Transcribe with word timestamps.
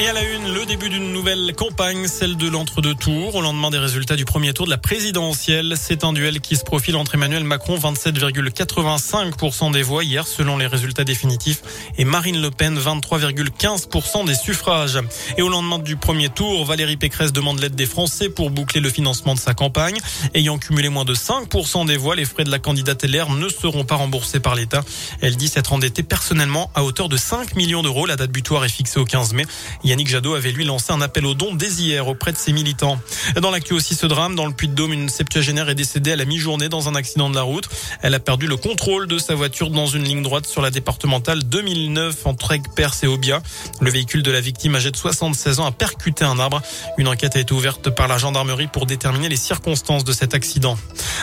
Et 0.00 0.06
à 0.06 0.12
la 0.12 0.22
une, 0.22 0.54
le 0.54 0.64
début 0.64 0.90
d'une 0.90 1.12
nouvelle 1.12 1.52
campagne, 1.56 2.06
celle 2.06 2.36
de 2.36 2.48
l'entre-deux 2.48 2.94
tours. 2.94 3.34
Au 3.34 3.42
lendemain 3.42 3.68
des 3.70 3.78
résultats 3.78 4.14
du 4.14 4.24
premier 4.24 4.52
tour 4.52 4.64
de 4.64 4.70
la 4.70 4.78
présidentielle, 4.78 5.74
c'est 5.76 6.04
un 6.04 6.12
duel 6.12 6.40
qui 6.40 6.54
se 6.54 6.62
profile 6.62 6.94
entre 6.94 7.16
Emmanuel 7.16 7.42
Macron, 7.42 7.76
27,85% 7.76 9.72
des 9.72 9.82
voix 9.82 10.04
hier 10.04 10.24
selon 10.24 10.56
les 10.56 10.68
résultats 10.68 11.02
définitifs, 11.02 11.62
et 11.96 12.04
Marine 12.04 12.40
Le 12.40 12.52
Pen, 12.52 12.78
23,15% 12.78 14.24
des 14.24 14.36
suffrages. 14.36 15.00
Et 15.36 15.42
au 15.42 15.48
lendemain 15.48 15.80
du 15.80 15.96
premier 15.96 16.28
tour, 16.28 16.64
Valérie 16.64 16.96
Pécresse 16.96 17.32
demande 17.32 17.58
l'aide 17.58 17.74
des 17.74 17.86
Français 17.86 18.28
pour 18.28 18.50
boucler 18.50 18.80
le 18.80 18.90
financement 18.90 19.34
de 19.34 19.40
sa 19.40 19.52
campagne. 19.52 19.98
Ayant 20.32 20.58
cumulé 20.58 20.90
moins 20.90 21.06
de 21.06 21.14
5% 21.16 21.86
des 21.86 21.96
voix, 21.96 22.14
les 22.14 22.24
frais 22.24 22.44
de 22.44 22.52
la 22.52 22.60
candidate 22.60 23.02
LR 23.02 23.30
ne 23.30 23.48
seront 23.48 23.84
pas 23.84 23.96
remboursés 23.96 24.38
par 24.38 24.54
l'État. 24.54 24.84
Elle 25.22 25.34
dit 25.34 25.48
s'être 25.48 25.72
endettée 25.72 26.04
personnellement 26.04 26.70
à 26.76 26.84
hauteur 26.84 27.08
de 27.08 27.16
5 27.16 27.56
millions 27.56 27.82
d'euros. 27.82 28.06
La 28.06 28.14
date 28.14 28.30
butoir 28.30 28.64
est 28.64 28.68
fixée 28.68 29.00
au 29.00 29.04
15 29.04 29.32
mai. 29.32 29.44
Yannick 29.88 30.08
Jadot 30.08 30.34
avait 30.34 30.52
lui 30.52 30.66
lancé 30.66 30.92
un 30.92 31.00
appel 31.00 31.24
aux 31.24 31.32
dons 31.32 31.54
dès 31.54 31.70
hier 31.70 32.08
auprès 32.08 32.30
de 32.30 32.36
ses 32.36 32.52
militants. 32.52 33.00
Dans 33.40 33.50
l'actu 33.50 33.72
aussi 33.72 33.94
ce 33.94 34.04
drame, 34.04 34.34
dans 34.34 34.44
le 34.44 34.52
Puy-de-Dôme, 34.52 34.92
une 34.92 35.08
septuagénaire 35.08 35.70
est 35.70 35.74
décédée 35.74 36.12
à 36.12 36.16
la 36.16 36.26
mi-journée 36.26 36.68
dans 36.68 36.90
un 36.90 36.94
accident 36.94 37.30
de 37.30 37.34
la 37.34 37.40
route. 37.40 37.70
Elle 38.02 38.14
a 38.14 38.20
perdu 38.20 38.46
le 38.46 38.58
contrôle 38.58 39.06
de 39.06 39.16
sa 39.16 39.34
voiture 39.34 39.70
dans 39.70 39.86
une 39.86 40.04
ligne 40.04 40.22
droite 40.22 40.46
sur 40.46 40.60
la 40.60 40.70
départementale 40.70 41.42
2009 41.42 42.26
entre 42.26 42.52
Aigues-Perse 42.52 43.04
et 43.04 43.06
Aubia. 43.06 43.42
Le 43.80 43.90
véhicule 43.90 44.22
de 44.22 44.30
la 44.30 44.42
victime 44.42 44.74
âgée 44.74 44.90
de 44.90 44.96
76 44.96 45.60
ans 45.60 45.64
a 45.64 45.72
percuté 45.72 46.22
un 46.22 46.38
arbre. 46.38 46.60
Une 46.98 47.08
enquête 47.08 47.36
a 47.36 47.40
été 47.40 47.54
ouverte 47.54 47.88
par 47.88 48.08
la 48.08 48.18
gendarmerie 48.18 48.66
pour 48.66 48.84
déterminer 48.84 49.30
les 49.30 49.36
circonstances 49.36 50.04
de 50.04 50.12
cet 50.12 50.34
accident. 50.34 50.76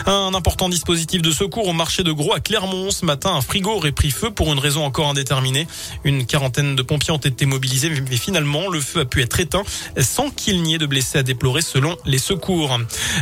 Un 0.06 0.34
important 0.34 0.68
dispositif 0.68 1.22
de 1.22 1.30
secours 1.30 1.68
au 1.68 1.72
marché 1.72 2.02
de 2.02 2.10
Gros 2.10 2.34
à 2.34 2.40
Clermont. 2.40 2.90
Ce 2.90 3.04
matin, 3.04 3.30
un 3.32 3.42
frigo 3.42 3.70
aurait 3.70 3.92
pris 3.92 4.10
feu 4.10 4.32
pour 4.32 4.52
une 4.52 4.58
raison 4.58 4.84
encore 4.84 5.08
indéterminée. 5.08 5.68
Une 6.02 6.26
quarantaine 6.26 6.74
de 6.74 6.82
pompiers 6.82 7.12
ont 7.12 7.18
été 7.18 7.46
mobilisés, 7.46 7.90
mais 8.10 8.16
finalement, 8.16 8.55
le 8.70 8.80
feu 8.80 9.00
a 9.00 9.04
pu 9.04 9.22
être 9.22 9.38
éteint 9.38 9.62
sans 10.00 10.30
qu'il 10.30 10.62
n'y 10.62 10.74
ait 10.74 10.78
de 10.78 10.86
blessés 10.86 11.18
à 11.18 11.22
déplorer 11.22 11.62
selon 11.62 11.96
les 12.04 12.18
secours. 12.18 12.78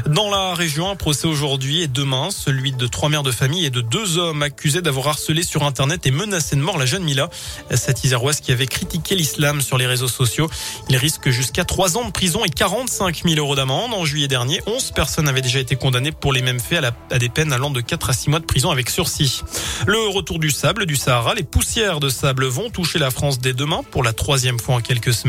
Dans 0.07 0.31
la 0.31 0.55
région, 0.55 0.89
un 0.89 0.97
procès 0.97 1.27
aujourd'hui 1.27 1.83
et 1.83 1.89
demain, 1.89 2.29
celui 2.31 2.73
de 2.73 2.87
trois 2.87 3.09
mères 3.09 3.23
de 3.23 3.33
famille 3.33 3.65
et 3.65 3.71
de 3.71 3.81
deux 3.81 4.19
hommes 4.19 4.43
accusés 4.43 4.83
d'avoir 4.83 5.09
harcelé 5.09 5.43
sur 5.43 5.65
Internet 5.65 6.07
et 6.07 6.11
menacé 6.11 6.57
de 6.57 6.61
mort 6.61 6.79
la 6.79 6.87
jeune 6.87 7.05
Mila. 7.05 7.29
Cette 7.75 8.05
qui 8.43 8.53
avait 8.53 8.67
critiqué 8.67 9.15
l'islam 9.15 9.61
sur 9.61 9.79
les 9.79 9.87
réseaux 9.87 10.09
sociaux. 10.09 10.51
Il 10.89 10.97
risque 10.97 11.31
jusqu'à 11.31 11.65
trois 11.65 11.97
ans 11.97 12.05
de 12.05 12.13
prison 12.13 12.45
et 12.45 12.51
45 12.51 13.23
000 13.25 13.37
euros 13.37 13.57
d'amende. 13.57 13.95
En 13.95 14.05
juillet 14.05 14.29
dernier, 14.29 14.61
11 14.67 14.93
personnes 14.93 15.29
avaient 15.29 15.43
déjà 15.43 15.59
été 15.59 15.77
condamnées 15.77 16.13
pour 16.13 16.33
les 16.33 16.43
mêmes 16.43 16.61
faits 16.61 16.85
à, 16.85 16.93
à 17.11 17.19
des 17.19 17.29
peines 17.29 17.53
allant 17.53 17.71
de 17.71 17.81
4 17.81 18.11
à 18.11 18.13
6 18.13 18.31
mois 18.31 18.41
de 18.41 18.45
prison 18.45 18.71
avec 18.71 18.91
sursis. 18.91 19.43
Le 19.87 20.09
retour 20.09 20.39
du 20.39 20.51
sable 20.51 20.87
du 20.87 20.97
Sahara, 20.97 21.35
les 21.35 21.43
poussières 21.43 21.99
de 21.99 22.09
sable 22.09 22.47
vont 22.47 22.71
toucher 22.71 22.99
la 22.99 23.11
France 23.11 23.39
dès 23.39 23.53
demain 23.53 23.83
pour 23.91 24.03
la 24.03 24.13
troisième 24.13 24.59
fois 24.59 24.77
en 24.77 24.81
quelques 24.81 25.15
semaines. 25.15 25.24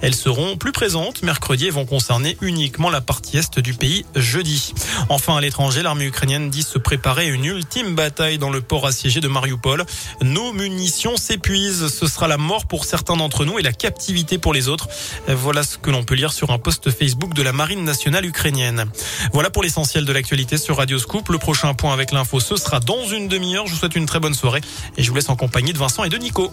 Elles 0.00 0.14
seront 0.14 0.56
plus 0.56 0.72
présentes 0.72 1.22
mercredi 1.22 1.66
et 1.66 1.70
vont 1.70 1.86
concerner 1.86 2.36
uniquement 2.40 2.90
la 2.90 3.00
partie 3.00 3.36
est 3.36 3.58
du 3.58 3.74
pays 3.74 4.04
jeudi. 4.14 4.74
Enfin, 5.08 5.36
à 5.36 5.40
l'étranger, 5.40 5.82
l'armée 5.82 6.04
ukrainienne 6.04 6.50
dit 6.50 6.62
se 6.62 6.78
préparer 6.78 7.28
une 7.28 7.44
ultime 7.44 7.94
bataille 7.94 8.38
dans 8.38 8.50
le 8.50 8.60
port 8.60 8.86
assiégé 8.86 9.20
de 9.20 9.28
Mariupol. 9.28 9.84
Nos 10.22 10.52
munitions 10.52 11.16
s'épuisent. 11.16 11.88
Ce 11.88 12.06
sera 12.06 12.28
la 12.28 12.36
mort 12.36 12.66
pour 12.66 12.84
certains 12.84 13.16
d'entre 13.16 13.44
nous 13.44 13.58
et 13.58 13.62
la 13.62 13.72
captivité 13.72 14.38
pour 14.38 14.54
les 14.54 14.68
autres. 14.68 14.88
Voilà 15.28 15.64
ce 15.64 15.78
que 15.78 15.90
l'on 15.90 16.04
peut 16.04 16.14
lire 16.14 16.32
sur 16.32 16.50
un 16.50 16.58
post 16.58 16.90
Facebook 16.90 17.34
de 17.34 17.42
la 17.42 17.52
Marine 17.52 17.84
nationale 17.84 18.24
ukrainienne. 18.24 18.86
Voilà 19.32 19.50
pour 19.50 19.62
l'essentiel 19.62 20.04
de 20.04 20.12
l'actualité 20.12 20.56
sur 20.58 20.76
Radio 20.76 20.98
Scoop. 20.98 21.28
Le 21.28 21.38
prochain 21.38 21.74
point 21.74 21.92
avec 21.92 22.12
l'info, 22.12 22.40
ce 22.40 22.56
sera 22.56 22.80
dans 22.80 23.06
une 23.06 23.28
demi-heure. 23.28 23.66
Je 23.66 23.72
vous 23.72 23.78
souhaite 23.78 23.96
une 23.96 24.06
très 24.06 24.20
bonne 24.20 24.34
soirée 24.34 24.60
et 24.96 25.02
je 25.02 25.08
vous 25.10 25.16
laisse 25.16 25.28
en 25.28 25.36
compagnie 25.36 25.72
de 25.72 25.78
Vincent 25.78 26.04
et 26.04 26.08
de 26.08 26.18
Nico. 26.18 26.52